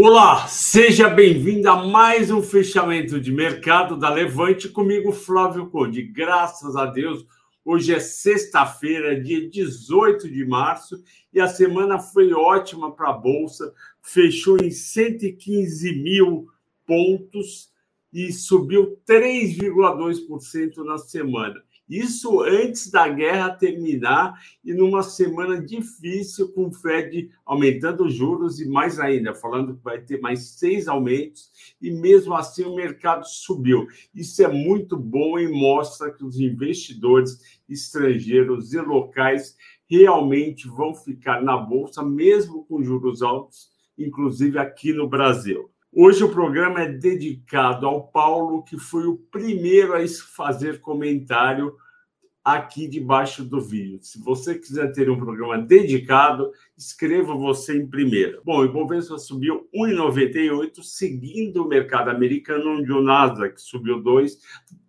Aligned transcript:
Olá, 0.00 0.46
seja 0.46 1.08
bem-vindo 1.08 1.68
a 1.68 1.84
mais 1.84 2.30
um 2.30 2.40
fechamento 2.40 3.20
de 3.20 3.32
mercado 3.32 3.96
da 3.96 4.08
Levante 4.08 4.68
comigo, 4.68 5.10
Flávio 5.10 5.68
Conde. 5.70 6.04
Graças 6.04 6.76
a 6.76 6.86
Deus, 6.86 7.26
hoje 7.64 7.92
é 7.92 7.98
sexta-feira, 7.98 9.20
dia 9.20 9.50
18 9.50 10.30
de 10.30 10.46
março, 10.46 11.02
e 11.34 11.40
a 11.40 11.48
semana 11.48 11.98
foi 11.98 12.32
ótima 12.32 12.92
para 12.92 13.10
a 13.10 13.12
Bolsa, 13.12 13.74
fechou 14.00 14.56
em 14.62 14.70
115 14.70 15.92
mil 16.00 16.46
pontos 16.86 17.72
e 18.12 18.32
subiu 18.32 19.00
3,2% 19.04 20.76
na 20.84 20.96
semana. 20.96 21.60
Isso 21.88 22.42
antes 22.42 22.90
da 22.90 23.08
guerra 23.08 23.50
terminar 23.50 24.34
e 24.62 24.74
numa 24.74 25.02
semana 25.02 25.60
difícil, 25.60 26.52
com 26.52 26.66
o 26.66 26.72
Fed 26.72 27.30
aumentando 27.46 28.04
os 28.04 28.14
juros 28.14 28.60
e 28.60 28.68
mais 28.68 29.00
ainda, 29.00 29.34
falando 29.34 29.76
que 29.76 29.82
vai 29.82 30.00
ter 30.00 30.20
mais 30.20 30.50
seis 30.50 30.86
aumentos, 30.86 31.50
e 31.80 31.90
mesmo 31.90 32.34
assim 32.34 32.64
o 32.64 32.74
mercado 32.74 33.24
subiu. 33.24 33.86
Isso 34.14 34.42
é 34.42 34.48
muito 34.48 34.96
bom 34.96 35.38
e 35.38 35.48
mostra 35.48 36.12
que 36.12 36.24
os 36.24 36.38
investidores 36.38 37.40
estrangeiros 37.68 38.74
e 38.74 38.80
locais 38.80 39.56
realmente 39.88 40.68
vão 40.68 40.94
ficar 40.94 41.42
na 41.42 41.56
Bolsa, 41.56 42.02
mesmo 42.02 42.64
com 42.66 42.82
juros 42.82 43.22
altos, 43.22 43.70
inclusive 43.96 44.58
aqui 44.58 44.92
no 44.92 45.08
Brasil. 45.08 45.70
Hoje 45.90 46.22
o 46.22 46.30
programa 46.30 46.82
é 46.82 46.92
dedicado 46.92 47.86
ao 47.86 48.08
Paulo, 48.08 48.62
que 48.62 48.76
foi 48.76 49.06
o 49.06 49.16
primeiro 49.16 49.94
a 49.94 50.06
fazer 50.36 50.80
comentário 50.80 51.74
aqui 52.44 52.86
debaixo 52.86 53.42
do 53.42 53.58
vídeo. 53.58 53.98
Se 54.02 54.22
você 54.22 54.58
quiser 54.58 54.92
ter 54.92 55.10
um 55.10 55.18
programa 55.18 55.58
dedicado, 55.58 56.52
escreva 56.76 57.34
você 57.34 57.76
em 57.76 57.86
primeiro. 57.86 58.42
Bom, 58.44 58.58
o 58.58 58.64
Ibovespa 58.66 59.18
subiu 59.18 59.66
1,98, 59.74 60.82
seguindo 60.82 61.64
o 61.64 61.68
mercado 61.68 62.10
americano, 62.10 62.78
onde 62.78 62.92
o 62.92 63.02
Nasdaq 63.02 63.60
subiu 63.60 64.02
2, 64.02 64.38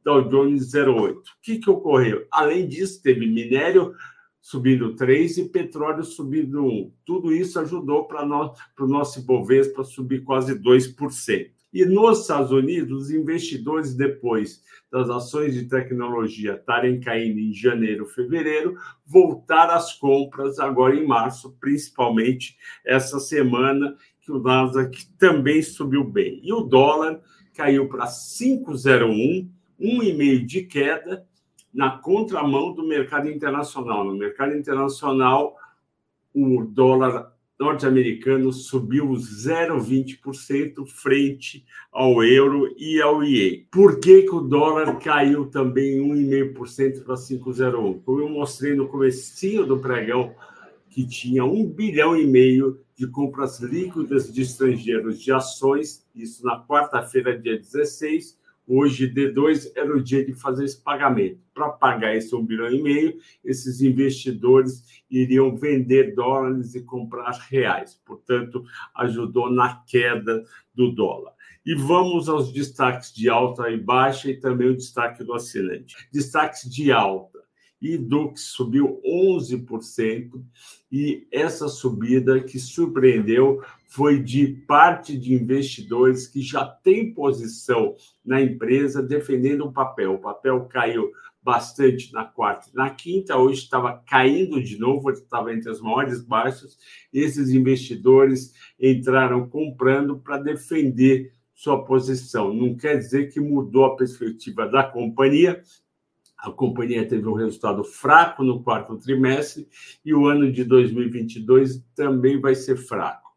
Dow 0.04 0.30
Jones 0.30 0.74
0,8. 0.74 1.16
O 1.16 1.22
que, 1.42 1.60
que 1.60 1.70
ocorreu? 1.70 2.26
Além 2.30 2.68
disso, 2.68 3.02
teve 3.02 3.26
minério 3.26 3.94
subindo 4.42 4.96
3 4.96 5.38
e 5.38 5.50
petróleo 5.50 6.04
subindo 6.04 6.64
1. 6.64 6.92
Tudo 7.06 7.34
isso 7.34 7.60
ajudou 7.60 8.06
para 8.06 8.24
o 8.24 8.88
nosso 8.88 9.20
Ibovespa 9.20 9.84
subir 9.84 10.24
quase 10.24 10.56
2%. 10.56 11.52
E 11.72 11.86
nos 11.86 12.22
Estados 12.22 12.52
Unidos, 12.52 13.04
os 13.04 13.12
investidores, 13.12 13.94
depois 13.94 14.64
das 14.92 15.08
ações 15.08 15.54
de 15.54 15.66
tecnologia 15.66 16.56
estarem 16.56 17.00
caindo 17.00 17.40
em 17.40 17.54
janeiro, 17.54 18.08
fevereiro, 18.08 18.76
voltar 19.06 19.70
às 19.70 19.94
compras 19.94 20.58
agora 20.58 20.96
em 20.96 21.06
março, 21.06 21.56
principalmente 21.60 22.58
essa 22.84 23.20
semana, 23.20 23.96
que 24.20 24.32
o 24.32 24.42
Nasdaq 24.42 25.06
também 25.20 25.62
subiu 25.62 26.04
bem. 26.04 26.40
E 26.44 26.52
o 26.52 26.62
dólar 26.62 27.22
caiu 27.54 27.88
para 27.88 28.08
5,01, 28.08 29.48
1,5 29.80 30.46
de 30.46 30.64
queda, 30.64 31.28
na 31.74 31.92
contramão 31.98 32.74
do 32.74 32.88
mercado 32.88 33.30
internacional. 33.30 34.04
No 34.04 34.16
mercado 34.16 34.56
internacional, 34.56 35.56
o 36.34 36.64
dólar 36.64 37.34
norte-americano 37.60 38.54
subiu 38.54 39.10
0,20% 39.10 40.86
frente 40.88 41.66
ao 41.92 42.24
euro 42.24 42.74
e 42.78 43.02
ao 43.02 43.22
IE. 43.22 43.68
Por 43.70 44.00
que, 44.00 44.22
que 44.22 44.34
o 44.34 44.40
dólar 44.40 44.98
caiu 45.00 45.48
também 45.48 46.00
1,5% 46.00 47.04
para 47.04 47.16
5,01? 47.16 48.02
Como 48.04 48.22
eu 48.22 48.30
mostrei 48.30 48.74
no 48.74 48.88
comecinho 48.88 49.66
do 49.66 49.78
pregão, 49.78 50.34
que 50.90 51.06
tinha 51.06 51.44
um 51.44 51.68
bilhão 51.68 52.16
e 52.16 52.26
meio 52.26 52.80
de 52.96 53.06
compras 53.08 53.60
líquidas 53.60 54.32
de 54.32 54.42
estrangeiros 54.42 55.22
de 55.22 55.32
ações, 55.32 56.08
isso 56.16 56.46
na 56.46 56.66
quarta-feira, 56.66 57.38
dia 57.38 57.58
16, 57.58 58.40
Hoje, 58.72 59.12
D2 59.12 59.72
era 59.76 59.92
o 59.98 60.00
dia 60.00 60.24
de 60.24 60.32
fazer 60.32 60.64
esse 60.64 60.80
pagamento. 60.80 61.40
Para 61.56 61.70
pagar 61.70 62.16
esse 62.16 62.36
um 62.36 62.46
bilhão 62.46 62.72
e 62.72 62.80
meio, 62.80 63.18
esses 63.44 63.82
investidores 63.82 65.04
iriam 65.10 65.58
vender 65.58 66.14
dólares 66.14 66.76
e 66.76 66.84
comprar 66.84 67.32
reais. 67.50 68.00
Portanto, 68.06 68.64
ajudou 68.94 69.52
na 69.52 69.84
queda 69.88 70.44
do 70.76 70.92
dólar. 70.92 71.34
E 71.66 71.74
vamos 71.74 72.30
aos 72.30 72.54
destaques 72.54 73.12
de 73.12 73.28
alta 73.28 73.72
e 73.72 73.78
baixa 73.78 74.30
e 74.30 74.40
também 74.40 74.68
o 74.68 74.78
destaque 74.78 75.24
do 75.24 75.34
assinante. 75.34 75.96
Destaques 76.14 76.70
de 76.70 76.92
alta. 76.92 77.39
Dux 77.98 78.42
subiu 78.42 79.02
11% 79.06 80.44
e 80.92 81.28
essa 81.32 81.68
subida 81.68 82.42
que 82.42 82.60
surpreendeu 82.60 83.62
foi 83.88 84.22
de 84.22 84.48
parte 84.68 85.18
de 85.18 85.34
investidores 85.34 86.28
que 86.28 86.42
já 86.42 86.66
têm 86.66 87.14
posição 87.14 87.96
na 88.24 88.42
empresa 88.42 89.02
defendendo 89.02 89.66
o 89.66 89.72
papel. 89.72 90.16
O 90.16 90.20
papel 90.20 90.66
caiu 90.66 91.10
bastante 91.42 92.12
na 92.14 92.26
quarta 92.26 92.70
e 92.70 92.76
na 92.76 92.90
quinta, 92.90 93.38
hoje 93.38 93.64
estava 93.64 94.04
caindo 94.06 94.62
de 94.62 94.78
novo, 94.78 95.10
estava 95.10 95.54
entre 95.54 95.72
as 95.72 95.80
maiores 95.80 96.22
baixas. 96.22 96.78
Esses 97.14 97.50
investidores 97.50 98.54
entraram 98.80 99.48
comprando 99.48 100.20
para 100.20 100.38
defender 100.38 101.32
sua 101.56 101.84
posição. 101.84 102.54
Não 102.54 102.76
quer 102.76 102.98
dizer 102.98 103.32
que 103.32 103.40
mudou 103.40 103.86
a 103.86 103.96
perspectiva 103.96 104.68
da 104.68 104.84
companhia, 104.84 105.62
a 106.42 106.52
companhia 106.52 107.08
teve 107.08 107.28
um 107.28 107.34
resultado 107.34 107.84
fraco 107.84 108.44
no 108.44 108.64
quarto 108.64 108.98
trimestre 108.98 109.68
e 110.06 110.14
o 110.14 110.26
ano 110.26 110.52
de 110.52 110.64
2022 110.64 111.84
também 111.94 112.40
vai 112.40 112.56
ser 112.56 112.78
fraco. 112.78 113.30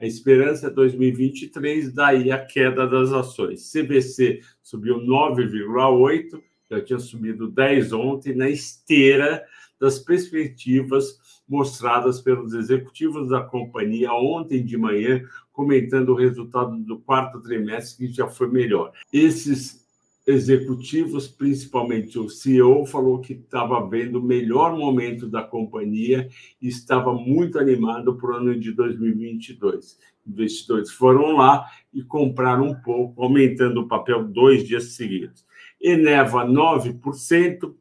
A 0.00 0.06
esperança 0.06 0.68
é 0.68 0.70
2023, 0.70 1.92
daí 1.92 2.30
a 2.30 2.44
queda 2.44 2.86
das 2.86 3.12
ações. 3.12 3.70
CVC 3.72 4.40
subiu 4.62 4.98
9,8, 4.98 6.40
já 6.70 6.80
tinha 6.80 6.98
subido 6.98 7.48
10 7.48 7.92
ontem, 7.92 8.34
na 8.34 8.48
esteira 8.48 9.44
das 9.80 9.98
perspectivas 9.98 11.18
mostradas 11.48 12.20
pelos 12.20 12.52
executivos 12.52 13.28
da 13.28 13.40
companhia 13.40 14.12
ontem 14.12 14.64
de 14.64 14.76
manhã, 14.76 15.22
comentando 15.52 16.10
o 16.10 16.16
resultado 16.16 16.76
do 16.78 16.98
quarto 16.98 17.40
trimestre, 17.40 18.06
que 18.06 18.12
já 18.12 18.28
foi 18.28 18.48
melhor. 18.48 18.92
Esses 19.12 19.87
executivos, 20.28 21.26
principalmente 21.26 22.18
o 22.18 22.28
CEO, 22.28 22.84
falou 22.84 23.18
que 23.18 23.32
estava 23.32 23.88
vendo 23.88 24.18
o 24.18 24.22
melhor 24.22 24.76
momento 24.76 25.26
da 25.26 25.42
companhia 25.42 26.28
e 26.60 26.68
estava 26.68 27.14
muito 27.14 27.58
animado 27.58 28.14
para 28.18 28.32
o 28.32 28.36
ano 28.36 28.60
de 28.60 28.72
2022. 28.72 29.98
Investidores 30.26 30.90
foram 30.90 31.34
lá 31.34 31.64
e 31.94 32.02
compraram 32.02 32.66
um 32.66 32.74
pouco, 32.74 33.22
aumentando 33.22 33.80
o 33.80 33.88
papel 33.88 34.22
dois 34.22 34.68
dias 34.68 34.92
seguidos. 34.92 35.46
Eneva 35.80 36.44
9%, 36.44 37.74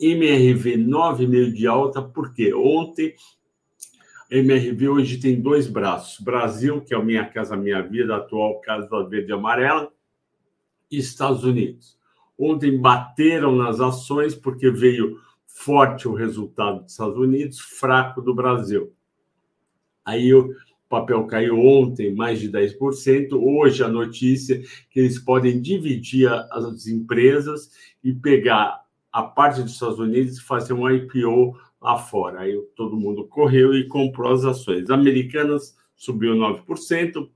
MRV 0.00 0.78
9,5% 0.78 1.52
de 1.52 1.66
alta, 1.66 2.00
porque 2.00 2.54
ontem 2.54 3.14
MRV 4.30 4.88
hoje 4.88 5.18
tem 5.18 5.38
dois 5.38 5.66
braços. 5.66 6.18
Brasil, 6.18 6.80
que 6.80 6.94
é 6.94 6.98
o 6.98 7.04
Minha 7.04 7.26
Casa 7.26 7.58
Minha 7.58 7.82
Vida, 7.82 8.16
atual 8.16 8.58
Casa 8.62 9.02
Verde 9.04 9.32
e 9.32 9.34
Amarela, 9.34 9.92
Estados 10.90 11.44
Unidos. 11.44 11.98
Ontem 12.38 12.78
bateram 12.78 13.56
nas 13.56 13.80
ações 13.80 14.34
porque 14.34 14.70
veio 14.70 15.20
forte 15.46 16.06
o 16.06 16.14
resultado 16.14 16.82
dos 16.82 16.92
Estados 16.92 17.16
Unidos, 17.16 17.58
fraco 17.58 18.22
do 18.22 18.34
Brasil. 18.34 18.92
Aí 20.04 20.32
o 20.32 20.54
papel 20.88 21.26
caiu 21.26 21.58
ontem 21.58 22.14
mais 22.14 22.40
de 22.40 22.50
10%. 22.50 23.32
Hoje 23.32 23.82
a 23.82 23.88
notícia 23.88 24.62
que 24.90 25.00
eles 25.00 25.18
podem 25.18 25.60
dividir 25.60 26.30
as 26.30 26.86
empresas 26.86 27.72
e 28.02 28.12
pegar 28.12 28.82
a 29.12 29.22
parte 29.22 29.62
dos 29.62 29.72
Estados 29.72 29.98
Unidos 29.98 30.38
e 30.38 30.42
fazer 30.42 30.72
um 30.72 30.88
IPO 30.88 31.56
lá 31.80 31.98
fora. 31.98 32.40
Aí 32.40 32.56
todo 32.76 32.96
mundo 32.96 33.26
correu 33.26 33.74
e 33.74 33.86
comprou 33.88 34.32
as 34.32 34.44
ações. 34.44 34.90
Americanas 34.90 35.76
subiu 35.96 36.34
9%, 36.34 37.28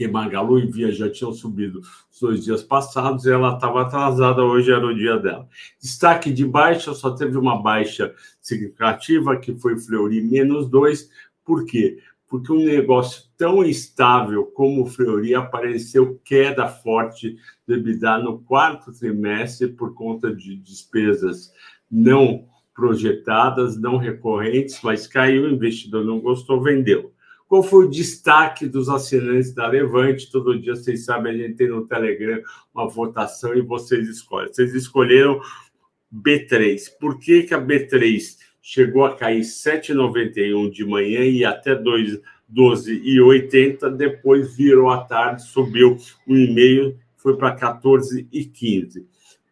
que 0.00 0.08
Magalu 0.08 0.58
e 0.60 0.66
Via 0.66 0.90
já 0.90 1.10
tinham 1.10 1.30
subido 1.30 1.82
os 2.10 2.20
dois 2.20 2.42
dias 2.42 2.62
passados, 2.62 3.26
e 3.26 3.30
ela 3.30 3.52
estava 3.52 3.82
atrasada, 3.82 4.42
hoje 4.42 4.72
era 4.72 4.86
o 4.86 4.94
dia 4.94 5.18
dela. 5.18 5.46
Destaque 5.78 6.32
de 6.32 6.42
baixa, 6.42 6.94
só 6.94 7.10
teve 7.10 7.36
uma 7.36 7.60
baixa 7.60 8.14
significativa, 8.40 9.36
que 9.36 9.54
foi 9.54 9.78
Fleury, 9.78 10.22
menos 10.22 10.70
dois. 10.70 11.10
Por 11.44 11.66
quê? 11.66 11.98
Porque 12.26 12.50
um 12.50 12.64
negócio 12.64 13.24
tão 13.36 13.62
estável 13.62 14.46
como 14.46 14.84
o 14.84 14.86
Fleury 14.86 15.34
apareceu 15.34 16.18
queda 16.24 16.66
forte 16.66 17.36
do 17.66 17.74
EBITDA 17.74 18.20
no 18.20 18.38
quarto 18.38 18.98
trimestre 18.98 19.68
por 19.68 19.92
conta 19.92 20.34
de 20.34 20.56
despesas 20.56 21.52
não 21.90 22.46
projetadas, 22.74 23.78
não 23.78 23.98
recorrentes, 23.98 24.80
mas 24.82 25.06
caiu, 25.06 25.44
o 25.44 25.50
investidor 25.50 26.06
não 26.06 26.20
gostou, 26.20 26.62
vendeu. 26.62 27.12
Qual 27.50 27.64
foi 27.64 27.86
o 27.86 27.90
destaque 27.90 28.68
dos 28.68 28.88
assinantes 28.88 29.52
da 29.52 29.66
Levante? 29.66 30.30
Todo 30.30 30.56
dia, 30.56 30.76
vocês 30.76 31.04
sabem, 31.04 31.32
a 31.32 31.36
gente 31.36 31.56
tem 31.56 31.68
no 31.68 31.84
Telegram 31.84 32.40
uma 32.72 32.88
votação 32.88 33.52
e 33.56 33.60
vocês 33.60 34.08
escolhem. 34.08 34.52
Vocês 34.52 34.72
escolheram 34.72 35.40
B3. 36.14 36.80
Por 37.00 37.18
que, 37.18 37.42
que 37.42 37.52
a 37.52 37.60
B3 37.60 38.36
chegou 38.62 39.04
a 39.04 39.16
cair 39.16 39.40
7,91 39.40 40.70
de 40.70 40.84
manhã 40.84 41.24
e 41.24 41.44
até 41.44 41.74
2 41.74 42.20
12,80, 42.54 43.96
depois 43.96 44.56
virou 44.56 44.88
à 44.88 45.02
tarde, 45.02 45.42
subiu 45.42 45.96
um 46.28 46.36
e-mail, 46.36 46.96
foi 47.16 47.36
para 47.36 47.56
14,15. 47.56 49.06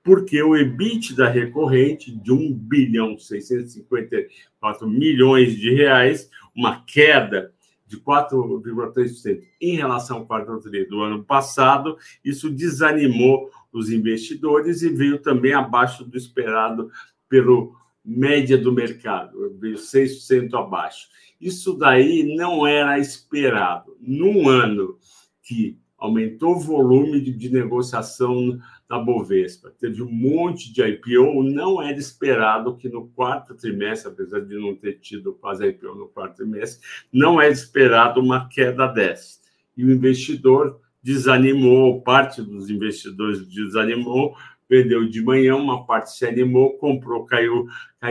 Porque 0.04 0.40
o 0.40 0.56
EBITDA 0.56 1.28
recorrente 1.28 2.12
de 2.12 2.30
1 2.30 2.54
bilhão 2.54 3.18
654 3.18 4.88
milhões 4.88 5.56
de 5.56 5.74
reais, 5.74 6.30
uma 6.54 6.84
queda 6.84 7.52
de 7.88 7.98
4,3% 7.98 9.42
em 9.60 9.74
relação 9.74 10.18
ao 10.18 10.26
quarto 10.26 10.60
tri 10.60 10.84
do 10.84 11.00
ano 11.00 11.24
passado, 11.24 11.96
isso 12.22 12.50
desanimou 12.50 13.50
os 13.72 13.90
investidores 13.90 14.82
e 14.82 14.90
veio 14.90 15.18
também 15.18 15.54
abaixo 15.54 16.04
do 16.04 16.16
esperado 16.16 16.90
pelo 17.28 17.74
média 18.04 18.56
do 18.56 18.72
mercado, 18.72 19.56
veio 19.58 19.76
6% 19.76 20.54
abaixo. 20.54 21.08
Isso 21.40 21.74
daí 21.74 22.34
não 22.36 22.66
era 22.66 22.98
esperado. 22.98 23.96
Num 24.00 24.48
ano 24.48 24.98
que 25.42 25.78
aumentou 25.96 26.56
o 26.56 26.60
volume 26.60 27.20
de 27.20 27.50
negociação 27.50 28.58
da 28.88 28.98
Bovespa, 28.98 29.70
teve 29.78 30.02
um 30.02 30.10
monte 30.10 30.72
de 30.72 30.82
IPO, 30.82 31.42
não 31.42 31.82
era 31.82 31.98
esperado 31.98 32.76
que 32.76 32.88
no 32.88 33.08
quarto 33.08 33.54
trimestre, 33.54 34.10
apesar 34.10 34.40
de 34.40 34.54
não 34.54 34.74
ter 34.74 34.94
tido 34.94 35.34
quase 35.34 35.66
IPO 35.66 35.94
no 35.94 36.08
quarto 36.08 36.36
trimestre, 36.36 36.86
não 37.12 37.40
é 37.40 37.50
esperado 37.50 38.20
uma 38.20 38.48
queda 38.48 38.86
dessa. 38.86 39.40
E 39.76 39.84
o 39.84 39.92
investidor 39.92 40.80
desanimou, 41.02 42.00
parte 42.00 42.40
dos 42.40 42.70
investidores 42.70 43.46
desanimou, 43.46 44.34
vendeu 44.68 45.06
de 45.06 45.22
manhã, 45.22 45.56
uma 45.56 45.84
parte 45.86 46.12
se 46.12 46.26
animou, 46.26 46.78
comprou, 46.78 47.26
caiu, 47.26 47.66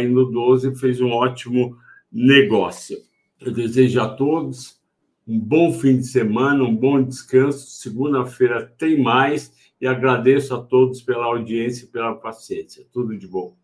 no 0.10 0.26
12 0.26 0.76
fez 0.76 1.02
um 1.02 1.10
ótimo 1.10 1.76
negócio. 2.12 2.98
Eu 3.40 3.52
desejo 3.52 4.00
a 4.00 4.10
todos 4.10 4.78
um 5.28 5.40
bom 5.40 5.74
fim 5.74 5.98
de 5.98 6.08
semana, 6.08 6.64
um 6.64 6.76
bom 6.76 7.04
descanso. 7.04 7.68
Segunda-feira 7.68 8.66
tem 8.78 9.02
mais 9.02 9.52
e 9.80 9.88
agradeço 9.88 10.56
a 10.56 10.62
todos 10.62 11.02
pela 11.02 11.26
audiência 11.26 11.86
e 11.86 11.88
pela 11.88 12.16
paciência. 12.16 12.86
Tudo 12.92 13.18
de 13.18 13.28
bom. 13.28 13.56